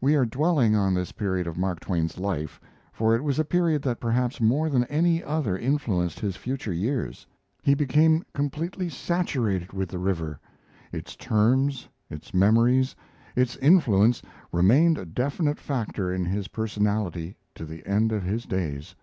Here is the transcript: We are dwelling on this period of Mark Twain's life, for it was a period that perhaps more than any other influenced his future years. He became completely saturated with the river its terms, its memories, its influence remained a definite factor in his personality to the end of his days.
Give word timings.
We 0.00 0.14
are 0.14 0.24
dwelling 0.24 0.74
on 0.74 0.94
this 0.94 1.12
period 1.12 1.46
of 1.46 1.58
Mark 1.58 1.80
Twain's 1.80 2.16
life, 2.16 2.58
for 2.94 3.14
it 3.14 3.22
was 3.22 3.38
a 3.38 3.44
period 3.44 3.82
that 3.82 4.00
perhaps 4.00 4.40
more 4.40 4.70
than 4.70 4.84
any 4.84 5.22
other 5.22 5.54
influenced 5.54 6.18
his 6.20 6.34
future 6.34 6.72
years. 6.72 7.26
He 7.62 7.74
became 7.74 8.24
completely 8.32 8.88
saturated 8.88 9.74
with 9.74 9.90
the 9.90 9.98
river 9.98 10.40
its 10.92 11.14
terms, 11.14 11.86
its 12.08 12.32
memories, 12.32 12.96
its 13.36 13.56
influence 13.56 14.22
remained 14.50 14.96
a 14.96 15.04
definite 15.04 15.58
factor 15.58 16.10
in 16.10 16.24
his 16.24 16.48
personality 16.48 17.36
to 17.54 17.66
the 17.66 17.86
end 17.86 18.12
of 18.12 18.22
his 18.22 18.46
days. 18.46 18.94